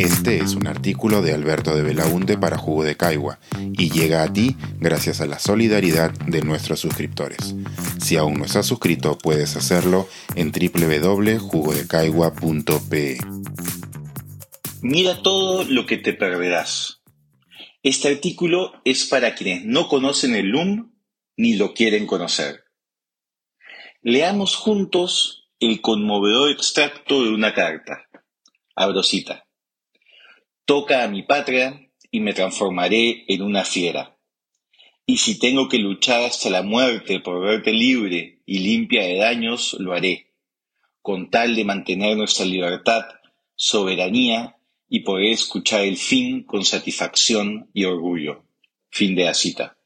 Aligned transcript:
Este 0.00 0.38
es 0.38 0.54
un 0.54 0.66
artículo 0.66 1.20
de 1.20 1.34
Alberto 1.34 1.76
de 1.76 1.82
Belaunte 1.82 2.38
para 2.38 2.56
Jugo 2.56 2.84
de 2.84 2.96
Caigua 2.96 3.38
y 3.58 3.90
llega 3.90 4.22
a 4.22 4.32
ti 4.32 4.56
gracias 4.78 5.20
a 5.20 5.26
la 5.26 5.38
solidaridad 5.38 6.10
de 6.10 6.40
nuestros 6.40 6.80
suscriptores. 6.80 7.54
Si 8.00 8.16
aún 8.16 8.38
no 8.38 8.46
estás 8.46 8.64
suscrito, 8.64 9.18
puedes 9.18 9.56
hacerlo 9.56 10.08
en 10.36 10.52
www.jugodecaigua.pe. 10.52 13.18
Mira 14.80 15.22
todo 15.22 15.64
lo 15.64 15.84
que 15.84 15.98
te 15.98 16.14
perderás. 16.14 17.02
Este 17.82 18.08
artículo 18.08 18.72
es 18.86 19.04
para 19.04 19.34
quienes 19.34 19.66
no 19.66 19.86
conocen 19.86 20.34
el 20.34 20.46
LUM 20.46 20.94
ni 21.36 21.56
lo 21.56 21.74
quieren 21.74 22.06
conocer. 22.06 22.64
Leamos 24.00 24.56
juntos 24.56 25.50
el 25.58 25.82
conmovedor 25.82 26.50
extracto 26.50 27.22
de 27.22 27.34
una 27.34 27.52
carta. 27.52 28.08
Abro 28.74 29.02
cita. 29.02 29.44
Toca 30.64 31.04
a 31.04 31.08
mi 31.08 31.22
patria 31.22 31.90
y 32.10 32.20
me 32.20 32.32
transformaré 32.32 33.24
en 33.28 33.42
una 33.42 33.64
fiera. 33.64 34.16
Y 35.06 35.16
si 35.16 35.38
tengo 35.38 35.68
que 35.68 35.78
luchar 35.78 36.22
hasta 36.22 36.50
la 36.50 36.62
muerte 36.62 37.20
por 37.20 37.40
verte 37.40 37.72
libre 37.72 38.42
y 38.46 38.58
limpia 38.60 39.02
de 39.02 39.16
daños, 39.16 39.76
lo 39.78 39.92
haré, 39.92 40.34
con 41.02 41.30
tal 41.30 41.56
de 41.56 41.64
mantener 41.64 42.16
nuestra 42.16 42.44
libertad, 42.44 43.02
soberanía 43.54 44.56
y 44.88 45.00
poder 45.00 45.32
escuchar 45.32 45.82
el 45.82 45.96
fin 45.96 46.44
con 46.44 46.64
satisfacción 46.64 47.70
y 47.72 47.84
orgullo. 47.84 48.44
Fin 48.90 49.14
de 49.14 49.32
cita. 49.34 49.78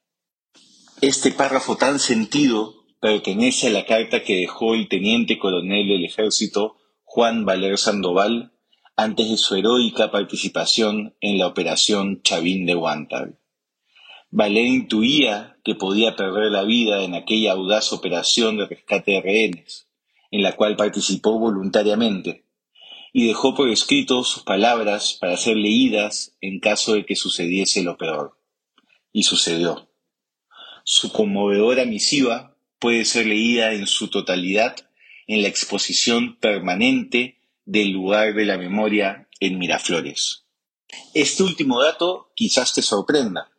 Este 1.02 1.30
párrafo 1.30 1.76
tan 1.76 1.98
sentido 1.98 2.86
pertenece 3.00 3.66
a 3.66 3.70
la 3.70 3.84
carta 3.84 4.22
que 4.22 4.36
dejó 4.36 4.74
el 4.74 4.88
teniente 4.88 5.38
coronel 5.38 5.88
del 5.88 6.06
ejército 6.06 6.78
Juan 7.02 7.44
Valer 7.44 7.76
Sandoval 7.76 8.53
antes 8.96 9.28
de 9.28 9.36
su 9.36 9.56
heroica 9.56 10.10
participación 10.10 11.14
en 11.20 11.38
la 11.38 11.48
operación 11.48 12.22
Chavín 12.22 12.64
de 12.64 12.76
Huántar. 12.76 13.38
Valer 14.30 14.66
intuía 14.66 15.56
que 15.64 15.74
podía 15.74 16.16
perder 16.16 16.52
la 16.52 16.62
vida 16.62 17.02
en 17.02 17.14
aquella 17.14 17.52
audaz 17.52 17.92
operación 17.92 18.56
de 18.56 18.66
rescate 18.66 19.12
de 19.12 19.20
rehenes, 19.20 19.88
en 20.30 20.42
la 20.42 20.54
cual 20.54 20.76
participó 20.76 21.38
voluntariamente, 21.38 22.44
y 23.12 23.26
dejó 23.26 23.54
por 23.54 23.68
escrito 23.70 24.22
sus 24.24 24.42
palabras 24.42 25.16
para 25.20 25.36
ser 25.36 25.56
leídas 25.56 26.36
en 26.40 26.60
caso 26.60 26.94
de 26.94 27.04
que 27.04 27.16
sucediese 27.16 27.82
lo 27.82 27.96
peor. 27.96 28.36
Y 29.12 29.22
sucedió. 29.22 29.88
Su 30.84 31.12
conmovedora 31.12 31.84
misiva 31.84 32.56
puede 32.80 33.04
ser 33.04 33.26
leída 33.26 33.72
en 33.72 33.86
su 33.86 34.08
totalidad 34.08 34.76
en 35.26 35.42
la 35.42 35.48
exposición 35.48 36.36
permanente 36.36 37.38
del 37.64 37.90
lugar 37.90 38.34
de 38.34 38.44
la 38.44 38.58
memoria 38.58 39.28
en 39.40 39.58
Miraflores. 39.58 40.44
Este 41.14 41.42
último 41.42 41.82
dato 41.82 42.32
quizás 42.34 42.74
te 42.74 42.82
sorprenda, 42.82 43.50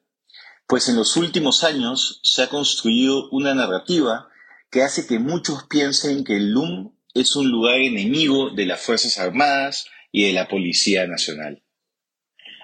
pues 0.67 0.89
en 0.89 0.95
los 0.95 1.15
últimos 1.17 1.63
años 1.63 2.19
se 2.23 2.43
ha 2.43 2.49
construido 2.49 3.29
una 3.31 3.53
narrativa 3.53 4.29
que 4.71 4.83
hace 4.83 5.07
que 5.07 5.19
muchos 5.19 5.63
piensen 5.69 6.23
que 6.23 6.37
el 6.37 6.51
LUM 6.51 6.95
es 7.13 7.35
un 7.35 7.49
lugar 7.49 7.79
enemigo 7.79 8.49
de 8.49 8.65
las 8.65 8.81
Fuerzas 8.81 9.17
Armadas 9.19 9.87
y 10.11 10.25
de 10.25 10.33
la 10.33 10.47
Policía 10.47 11.07
Nacional. 11.07 11.63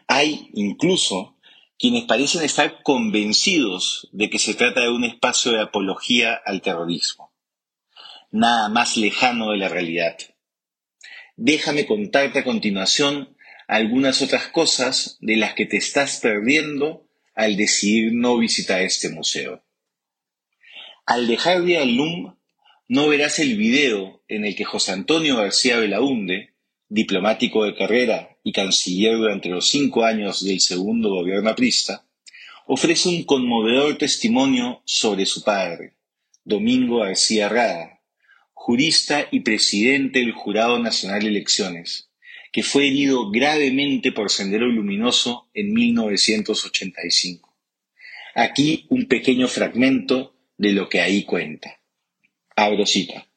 Hay 0.08 0.50
incluso 0.53 1.38
quienes 1.78 2.03
parecen 2.03 2.44
estar 2.44 2.83
convencidos 2.83 4.09
de 4.11 4.30
que 4.30 4.39
se 4.39 4.53
trata 4.53 4.81
de 4.81 4.89
un 4.89 5.03
espacio 5.03 5.53
de 5.53 5.61
apología 5.61 6.39
al 6.45 6.61
terrorismo. 6.61 7.33
Nada 8.30 8.70
más 8.70 8.98
lejano 8.98 9.52
de 9.52 9.58
la 9.58 9.70
realidad. 9.70 10.17
Déjame 11.44 11.88
contarte 11.88 12.38
a 12.38 12.44
continuación 12.44 13.36
algunas 13.67 14.22
otras 14.22 14.50
cosas 14.50 15.17
de 15.22 15.38
las 15.38 15.56
que 15.56 15.66
te 15.66 15.75
estás 15.75 16.20
perdiendo 16.20 17.08
al 17.33 17.58
decidir 17.58 18.14
no 18.14 18.38
visitar 18.38 18.83
este 18.83 19.10
museo. 19.10 19.64
Al 21.08 21.26
dejar 21.26 21.64
de 21.64 21.80
Alum, 21.80 22.36
no 22.88 23.08
verás 23.08 23.39
el 23.39 23.58
video 23.58 24.21
en 24.27 24.45
el 24.45 24.55
que 24.55 24.65
José 24.65 24.92
Antonio 24.92 25.38
García 25.38 25.80
Belaunde, 25.80 26.54
diplomático 26.89 27.65
de 27.65 27.76
carrera 27.76 28.38
y 28.44 28.52
canciller 28.52 29.17
durante 29.17 29.49
los 29.49 29.67
cinco 29.67 30.04
años 30.04 30.45
del 30.45 30.60
segundo 30.60 31.10
gobierno 31.10 31.49
aprista, 31.49 32.05
ofrece 32.67 33.10
un 33.10 33.23
conmovedor 33.23 33.98
testimonio 33.98 34.83
sobre 34.86 35.26
su 35.26 35.44
padre, 35.44 35.95
Domingo 36.44 36.99
García 36.99 37.49
Rada, 37.49 38.01
jurista 38.64 39.27
y 39.32 39.39
presidente 39.39 40.20
del 40.20 40.33
Jurado 40.33 40.77
Nacional 40.77 41.23
de 41.23 41.30
Elecciones, 41.30 42.11
que 42.52 42.61
fue 42.61 42.86
herido 42.86 43.32
gravemente 43.32 44.11
por 44.11 44.30
Sendero 44.30 44.67
Luminoso 44.67 45.49
en 45.55 45.73
1985. 45.73 47.58
Aquí 48.36 48.86
un 48.89 49.08
pequeño 49.08 49.48
fragmento 49.48 50.36
de 50.60 50.73
lo 50.73 50.89
que 50.89 51.02
ahí 51.02 51.23
cuenta. 51.23 51.82
Abro 52.55 52.86
cita. 52.86 53.27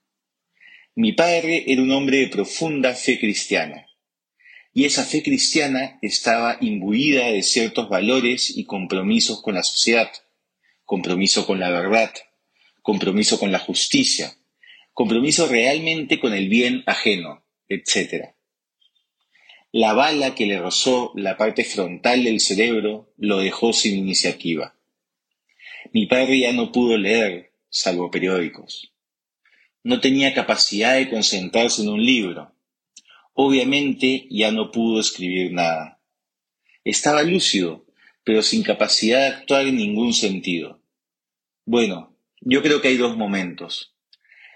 Mi 0.95 1.15
padre 1.15 1.65
era 1.69 1.81
un 1.81 1.91
hombre 1.93 2.19
de 2.19 2.29
profunda 2.29 2.93
fe 2.93 3.19
cristiana 3.19 3.87
y 4.75 4.85
esa 4.85 5.05
fe 5.05 5.23
cristiana 5.23 5.99
estaba 6.03 6.59
imbuida 6.61 7.29
de 7.29 7.43
ciertos 7.43 7.89
valores 7.89 8.55
y 8.55 8.67
compromisos 8.67 9.41
con 9.41 9.55
la 9.55 9.63
sociedad, 9.63 10.11
compromiso 10.85 11.47
con 11.47 11.61
la 11.61 11.71
verdad, 11.71 12.13
compromiso 12.83 13.39
con 13.39 13.51
la 13.51 13.59
justicia, 13.59 14.37
compromiso 14.95 15.47
realmente 15.47 16.19
con 16.19 16.33
el 16.33 16.49
bien 16.49 16.83
ajeno, 16.87 17.45
etc. 17.69 18.31
La 19.71 19.93
bala 19.93 20.35
que 20.35 20.47
le 20.47 20.59
rozó 20.59 21.13
la 21.15 21.37
parte 21.37 21.65
frontal 21.65 22.25
del 22.25 22.41
cerebro 22.41 23.13
lo 23.19 23.39
dejó 23.39 23.75
sin 23.75 23.99
iniciativa. 23.99 24.75
Mi 25.93 26.07
padre 26.07 26.39
ya 26.39 26.53
no 26.55 26.73
pudo 26.73 26.97
leer, 26.97 27.53
salvo 27.69 28.11
periódicos. 28.11 28.95
No 29.83 30.01
tenía 30.01 30.33
capacidad 30.33 30.95
de 30.95 31.11
concentrarse 31.11 31.83
en 31.83 31.91
un 31.91 32.03
libro 32.03 32.55
Obviamente 33.35 34.29
ya 34.31 34.53
no 34.53 34.71
pudo 34.71 35.01
escribir 35.01 35.53
nada. 35.53 36.01
Estaba 36.85 37.25
lúcido, 37.25 37.85
pero 38.23 38.43
sin 38.43 38.63
capacidad 38.63 39.21
de 39.21 39.37
actuar 39.37 39.67
en 39.67 39.77
ningún 39.77 40.15
sentido. 40.15 40.81
Bueno, 41.65 42.17
yo 42.41 42.63
creo 42.63 42.81
que 42.81 42.89
hay 42.89 42.97
dos 42.97 43.17
momentos. 43.17 43.94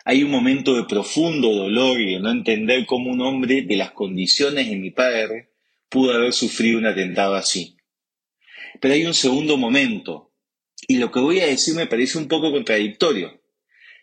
Hay 0.05 0.23
un 0.23 0.31
momento 0.31 0.75
de 0.75 0.85
profundo 0.85 1.53
dolor 1.53 2.01
y 2.01 2.15
de 2.15 2.21
no 2.21 2.31
entender 2.31 2.87
cómo 2.87 3.11
un 3.11 3.21
hombre 3.21 3.63
de 3.63 3.77
las 3.77 3.93
condiciones 3.93 4.69
de 4.69 4.77
mi 4.77 4.91
padre 4.91 5.51
pudo 5.89 6.13
haber 6.13 6.33
sufrido 6.33 6.79
un 6.79 6.87
atentado 6.87 7.35
así. 7.35 7.77
Pero 8.81 8.95
hay 8.95 9.05
un 9.05 9.15
segundo 9.15 9.57
momento, 9.57 10.33
y 10.87 10.99
lo 10.99 11.11
que 11.11 11.21
voy 11.21 11.41
a 11.41 11.47
decir 11.47 11.75
me 11.75 11.87
parece 11.87 12.19
un 12.19 12.29
poco 12.29 12.53
contradictorio, 12.53 13.41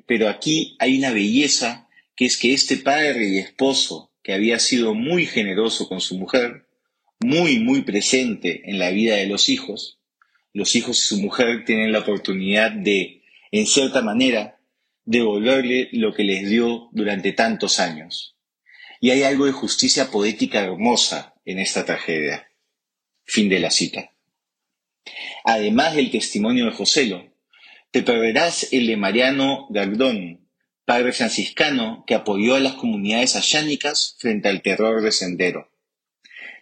pero 0.05 0.29
aquí 0.29 0.75
hay 0.79 0.97
una 0.97 1.11
belleza 1.11 1.87
que 2.15 2.25
es 2.25 2.37
que 2.37 2.53
este 2.53 2.77
padre 2.77 3.27
y 3.27 3.37
esposo 3.39 4.11
que 4.23 4.33
había 4.33 4.59
sido 4.59 4.93
muy 4.93 5.25
generoso 5.25 5.87
con 5.87 6.01
su 6.01 6.17
mujer, 6.17 6.65
muy, 7.19 7.59
muy 7.59 7.81
presente 7.81 8.69
en 8.69 8.79
la 8.79 8.89
vida 8.89 9.15
de 9.15 9.27
los 9.27 9.49
hijos, 9.49 9.99
los 10.53 10.75
hijos 10.75 10.97
y 10.97 11.07
su 11.07 11.21
mujer 11.21 11.65
tienen 11.65 11.91
la 11.91 11.99
oportunidad 11.99 12.71
de, 12.71 13.21
en 13.51 13.67
cierta 13.67 14.01
manera, 14.01 14.54
devolverle 15.05 15.89
lo 15.93 16.13
que 16.13 16.23
les 16.23 16.49
dio 16.49 16.89
durante 16.91 17.31
tantos 17.31 17.79
años. 17.79 18.35
Y 18.99 19.11
hay 19.11 19.23
algo 19.23 19.45
de 19.45 19.51
justicia 19.51 20.09
poética 20.11 20.61
hermosa 20.61 21.35
en 21.45 21.59
esta 21.59 21.85
tragedia. 21.85 22.47
Fin 23.23 23.49
de 23.49 23.59
la 23.59 23.71
cita. 23.71 24.11
Además 25.43 25.95
del 25.95 26.11
testimonio 26.11 26.65
de 26.65 26.71
Joselo, 26.71 27.31
te 27.91 28.01
perderás 28.01 28.73
el 28.73 28.87
de 28.87 28.97
Mariano 28.97 29.67
Gardón, 29.69 30.49
padre 30.85 31.13
franciscano 31.13 32.03
que 32.07 32.15
apoyó 32.15 32.55
a 32.55 32.59
las 32.59 32.73
comunidades 32.73 33.35
ayánicas 33.35 34.17
frente 34.19 34.49
al 34.49 34.61
terror 34.61 35.01
de 35.01 35.11
Sendero. 35.11 35.71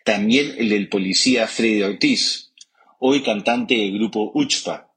También 0.03 0.55
el 0.57 0.69
del 0.69 0.89
policía 0.89 1.47
Freddy 1.47 1.81
Ortiz, 1.81 2.53
hoy 2.99 3.23
cantante 3.23 3.75
del 3.75 3.93
grupo 3.93 4.31
Uchpa, 4.33 4.92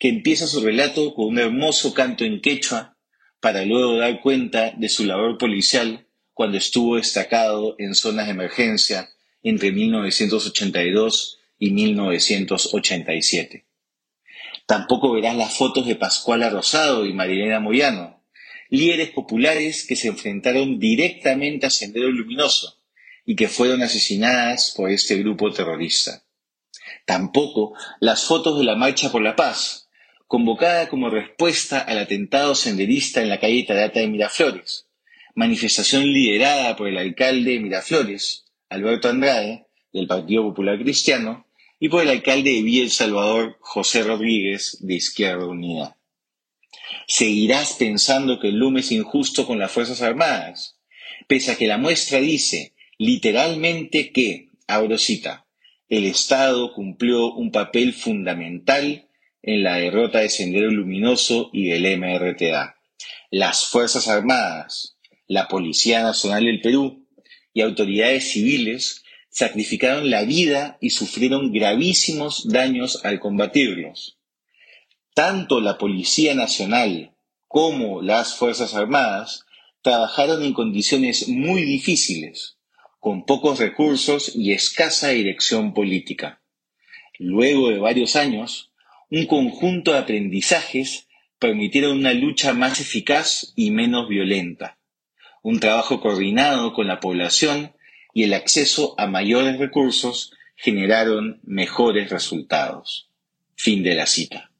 que 0.00 0.08
empieza 0.08 0.46
su 0.46 0.62
relato 0.62 1.14
con 1.14 1.26
un 1.26 1.38
hermoso 1.38 1.92
canto 1.92 2.24
en 2.24 2.40
quechua 2.40 2.96
para 3.38 3.66
luego 3.66 3.98
dar 3.98 4.22
cuenta 4.22 4.72
de 4.76 4.88
su 4.88 5.04
labor 5.04 5.36
policial 5.36 6.06
cuando 6.32 6.56
estuvo 6.56 6.96
destacado 6.96 7.76
en 7.78 7.94
zonas 7.94 8.24
de 8.24 8.32
emergencia 8.32 9.10
entre 9.42 9.72
1982 9.72 11.38
y 11.58 11.72
1987. 11.72 13.66
Tampoco 14.64 15.12
verás 15.12 15.36
las 15.36 15.54
fotos 15.54 15.86
de 15.86 15.96
Pascuala 15.96 16.48
Rosado 16.48 17.04
y 17.04 17.12
Marilena 17.12 17.60
Moyano, 17.60 18.22
líderes 18.70 19.10
populares 19.10 19.86
que 19.86 19.96
se 19.96 20.08
enfrentaron 20.08 20.78
directamente 20.78 21.66
a 21.66 21.70
Sendero 21.70 22.08
Luminoso 22.10 22.78
y 23.26 23.36
que 23.36 23.48
fueron 23.48 23.82
asesinadas 23.82 24.72
por 24.74 24.90
este 24.90 25.16
grupo 25.16 25.52
terrorista. 25.52 26.24
Tampoco 27.04 27.74
las 28.00 28.24
fotos 28.24 28.56
de 28.58 28.64
la 28.64 28.76
Marcha 28.76 29.12
por 29.12 29.20
la 29.20 29.36
Paz, 29.36 29.88
convocada 30.30 30.88
como 30.88 31.10
respuesta 31.10 31.80
al 31.80 31.98
atentado 31.98 32.54
senderista 32.54 33.20
en 33.20 33.28
la 33.28 33.40
calle 33.40 33.64
Tarata 33.64 33.98
de 33.98 34.06
Miraflores, 34.06 34.86
manifestación 35.34 36.04
liderada 36.04 36.76
por 36.76 36.86
el 36.86 36.98
alcalde 36.98 37.50
de 37.50 37.58
Miraflores, 37.58 38.44
Alberto 38.68 39.08
Andrade, 39.08 39.66
del 39.92 40.06
Partido 40.06 40.44
Popular 40.44 40.78
Cristiano, 40.78 41.48
y 41.80 41.88
por 41.88 42.04
el 42.04 42.10
alcalde 42.10 42.52
de 42.52 42.62
Villa 42.62 42.88
Salvador, 42.90 43.56
José 43.58 44.04
Rodríguez, 44.04 44.78
de 44.78 44.94
Izquierda 44.94 45.46
Unida. 45.46 45.98
¿Seguirás 47.08 47.72
pensando 47.72 48.38
que 48.38 48.50
el 48.50 48.54
LUM 48.54 48.78
es 48.78 48.92
injusto 48.92 49.48
con 49.48 49.58
las 49.58 49.72
Fuerzas 49.72 50.00
Armadas? 50.00 50.78
Pese 51.26 51.50
a 51.50 51.56
que 51.56 51.66
la 51.66 51.76
muestra 51.76 52.20
dice 52.20 52.72
literalmente 52.98 54.12
que, 54.12 54.50
abro 54.68 54.96
cita, 54.96 55.48
el 55.88 56.04
Estado 56.04 56.72
cumplió 56.72 57.32
un 57.32 57.50
papel 57.50 57.94
fundamental 57.94 59.08
en 59.42 59.62
la 59.62 59.76
derrota 59.76 60.20
de 60.20 60.28
Sendero 60.28 60.70
Luminoso 60.70 61.50
y 61.52 61.68
del 61.68 61.98
MRTA. 61.98 62.76
Las 63.30 63.66
Fuerzas 63.66 64.08
Armadas, 64.08 64.96
la 65.26 65.48
Policía 65.48 66.02
Nacional 66.02 66.44
del 66.44 66.60
Perú 66.60 67.06
y 67.52 67.62
autoridades 67.62 68.32
civiles 68.32 69.04
sacrificaron 69.30 70.10
la 70.10 70.24
vida 70.24 70.76
y 70.80 70.90
sufrieron 70.90 71.52
gravísimos 71.52 72.48
daños 72.48 73.04
al 73.04 73.20
combatirlos. 73.20 74.18
Tanto 75.14 75.60
la 75.60 75.78
Policía 75.78 76.34
Nacional 76.34 77.14
como 77.46 78.02
las 78.02 78.34
Fuerzas 78.36 78.74
Armadas 78.74 79.46
trabajaron 79.82 80.42
en 80.42 80.52
condiciones 80.52 81.28
muy 81.28 81.62
difíciles, 81.62 82.58
con 82.98 83.24
pocos 83.24 83.58
recursos 83.58 84.32
y 84.34 84.52
escasa 84.52 85.08
dirección 85.08 85.72
política. 85.72 86.42
Luego 87.18 87.70
de 87.70 87.78
varios 87.78 88.14
años, 88.16 88.69
un 89.10 89.26
conjunto 89.26 89.92
de 89.92 89.98
aprendizajes 89.98 91.08
permitieron 91.38 91.98
una 91.98 92.14
lucha 92.14 92.52
más 92.52 92.80
eficaz 92.80 93.52
y 93.56 93.70
menos 93.70 94.08
violenta, 94.08 94.78
un 95.42 95.58
trabajo 95.58 96.00
coordinado 96.00 96.72
con 96.72 96.86
la 96.86 97.00
población 97.00 97.74
y 98.14 98.24
el 98.24 98.34
acceso 98.34 98.94
a 98.98 99.06
mayores 99.06 99.58
recursos 99.58 100.32
generaron 100.56 101.40
mejores 101.42 102.10
resultados. 102.10 103.10
Fin 103.54 103.82
de 103.82 103.94
la 103.94 104.06
cita. 104.06 104.52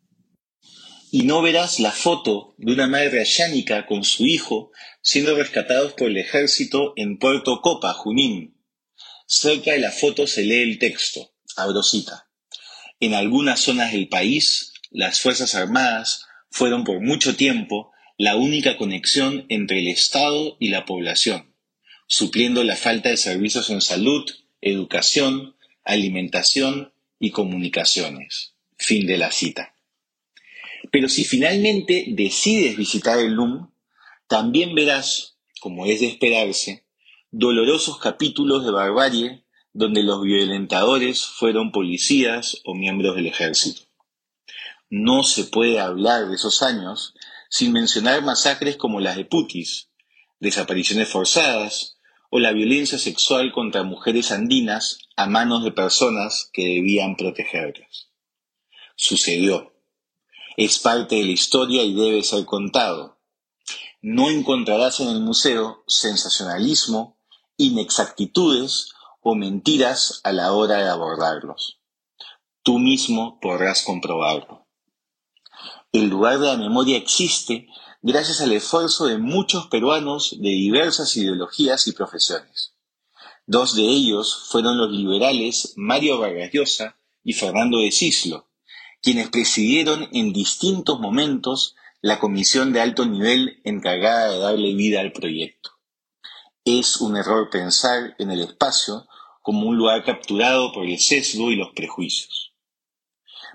Y 1.12 1.22
no 1.22 1.42
verás 1.42 1.80
la 1.80 1.90
foto 1.90 2.54
de 2.58 2.72
una 2.72 2.86
madre 2.86 3.20
ayánica 3.20 3.86
con 3.86 4.04
su 4.04 4.26
hijo 4.26 4.70
siendo 5.02 5.34
rescatados 5.36 5.92
por 5.94 6.08
el 6.08 6.18
ejército 6.18 6.92
en 6.96 7.18
Puerto 7.18 7.60
Copa, 7.62 7.92
Junín. 7.92 8.56
Cerca 9.26 9.72
de 9.72 9.78
la 9.78 9.90
foto 9.90 10.26
se 10.26 10.42
lee 10.42 10.62
el 10.62 10.78
texto, 10.78 11.32
abro 11.56 11.82
cita. 11.82 12.29
En 13.00 13.14
algunas 13.14 13.60
zonas 13.60 13.92
del 13.92 14.08
país, 14.08 14.74
las 14.90 15.20
Fuerzas 15.20 15.54
Armadas 15.54 16.26
fueron 16.50 16.84
por 16.84 17.00
mucho 17.00 17.34
tiempo 17.34 17.90
la 18.18 18.36
única 18.36 18.76
conexión 18.76 19.46
entre 19.48 19.78
el 19.78 19.88
Estado 19.88 20.58
y 20.60 20.68
la 20.68 20.84
población, 20.84 21.54
supliendo 22.06 22.62
la 22.62 22.76
falta 22.76 23.08
de 23.08 23.16
servicios 23.16 23.70
en 23.70 23.80
salud, 23.80 24.30
educación, 24.60 25.56
alimentación 25.82 26.92
y 27.18 27.30
comunicaciones. 27.30 28.52
Fin 28.76 29.06
de 29.06 29.16
la 29.16 29.32
cita. 29.32 29.74
Pero 30.92 31.08
si 31.08 31.24
finalmente 31.24 32.04
decides 32.08 32.76
visitar 32.76 33.18
el 33.18 33.32
LUM, 33.32 33.70
también 34.26 34.74
verás, 34.74 35.36
como 35.60 35.86
es 35.86 36.00
de 36.00 36.08
esperarse, 36.08 36.84
dolorosos 37.30 37.98
capítulos 37.98 38.64
de 38.64 38.72
barbarie 38.72 39.44
donde 39.72 40.02
los 40.02 40.22
violentadores 40.22 41.24
fueron 41.24 41.72
policías 41.72 42.60
o 42.64 42.74
miembros 42.74 43.16
del 43.16 43.26
ejército. 43.26 43.82
No 44.88 45.22
se 45.22 45.44
puede 45.44 45.78
hablar 45.78 46.28
de 46.28 46.34
esos 46.34 46.62
años 46.62 47.14
sin 47.48 47.72
mencionar 47.72 48.22
masacres 48.22 48.76
como 48.76 49.00
las 49.00 49.16
de 49.16 49.24
Putis, 49.24 49.88
desapariciones 50.40 51.08
forzadas 51.08 51.98
o 52.30 52.38
la 52.38 52.52
violencia 52.52 52.98
sexual 52.98 53.52
contra 53.52 53.82
mujeres 53.82 54.30
andinas 54.32 54.98
a 55.16 55.26
manos 55.26 55.64
de 55.64 55.72
personas 55.72 56.48
que 56.52 56.62
debían 56.62 57.16
protegerlas. 57.16 58.08
Sucedió. 58.96 59.72
Es 60.56 60.78
parte 60.78 61.16
de 61.16 61.24
la 61.24 61.32
historia 61.32 61.82
y 61.82 61.94
debe 61.94 62.22
ser 62.22 62.44
contado. 62.44 63.20
No 64.02 64.30
encontrarás 64.30 65.00
en 65.00 65.08
el 65.08 65.20
museo 65.20 65.84
sensacionalismo, 65.86 67.18
inexactitudes 67.56 68.92
o 69.20 69.34
mentiras 69.34 70.20
a 70.24 70.32
la 70.32 70.52
hora 70.52 70.78
de 70.78 70.88
abordarlos. 70.88 71.80
Tú 72.62 72.78
mismo 72.78 73.38
podrás 73.40 73.82
comprobarlo. 73.82 74.66
El 75.92 76.08
lugar 76.08 76.38
de 76.38 76.46
la 76.46 76.56
memoria 76.56 76.96
existe 76.96 77.66
gracias 78.02 78.40
al 78.40 78.52
esfuerzo 78.52 79.06
de 79.06 79.18
muchos 79.18 79.66
peruanos 79.66 80.36
de 80.38 80.50
diversas 80.50 81.16
ideologías 81.16 81.86
y 81.88 81.92
profesiones. 81.92 82.74
Dos 83.46 83.74
de 83.74 83.82
ellos 83.82 84.46
fueron 84.48 84.78
los 84.78 84.90
liberales 84.90 85.74
Mario 85.76 86.18
Vargas 86.18 86.50
Llosa 86.52 86.96
y 87.24 87.32
Fernando 87.32 87.78
de 87.78 87.90
Cislo, 87.90 88.48
quienes 89.02 89.30
presidieron 89.30 90.08
en 90.12 90.32
distintos 90.32 91.00
momentos 91.00 91.74
la 92.00 92.18
comisión 92.18 92.72
de 92.72 92.80
alto 92.80 93.04
nivel 93.04 93.60
encargada 93.64 94.30
de 94.30 94.38
darle 94.38 94.74
vida 94.74 95.00
al 95.00 95.12
proyecto. 95.12 95.70
Es 96.64 96.98
un 96.98 97.16
error 97.16 97.50
pensar 97.50 98.14
en 98.18 98.30
el 98.30 98.42
espacio 98.42 99.06
como 99.40 99.66
un 99.66 99.76
lugar 99.76 100.04
capturado 100.04 100.72
por 100.72 100.86
el 100.86 100.98
sesgo 100.98 101.50
y 101.50 101.56
los 101.56 101.70
prejuicios. 101.70 102.52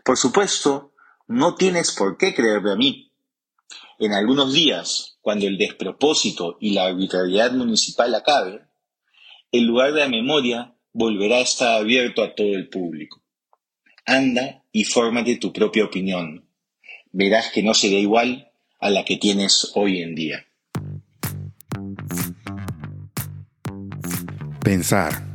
Por 0.03 0.17
supuesto, 0.17 0.93
no 1.27 1.55
tienes 1.55 1.91
por 1.91 2.17
qué 2.17 2.33
creerme 2.33 2.71
a 2.71 2.75
mí. 2.75 3.11
En 3.97 4.13
algunos 4.13 4.53
días, 4.53 5.17
cuando 5.21 5.47
el 5.47 5.57
despropósito 5.57 6.57
y 6.59 6.71
la 6.71 6.85
arbitrariedad 6.85 7.51
municipal 7.51 8.13
acabe, 8.13 8.61
el 9.51 9.63
lugar 9.63 9.93
de 9.93 10.01
la 10.01 10.09
memoria 10.09 10.75
volverá 10.91 11.37
a 11.37 11.41
estar 11.41 11.79
abierto 11.79 12.23
a 12.23 12.35
todo 12.35 12.53
el 12.53 12.69
público. 12.69 13.21
Anda 14.05 14.63
y 14.71 14.83
fórmate 14.83 15.37
tu 15.37 15.51
propia 15.51 15.85
opinión. 15.85 16.47
Verás 17.11 17.51
que 17.51 17.63
no 17.63 17.73
será 17.73 17.97
igual 17.97 18.51
a 18.79 18.89
la 18.89 19.03
que 19.05 19.17
tienes 19.17 19.71
hoy 19.75 20.01
en 20.01 20.15
día. 20.15 20.45
Pensar, 24.63 25.34